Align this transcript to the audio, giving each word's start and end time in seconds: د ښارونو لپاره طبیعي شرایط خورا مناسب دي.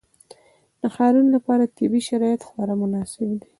د 0.81 0.83
ښارونو 0.95 1.29
لپاره 1.35 1.71
طبیعي 1.77 2.01
شرایط 2.09 2.41
خورا 2.47 2.75
مناسب 2.81 3.29
دي. 3.39 3.47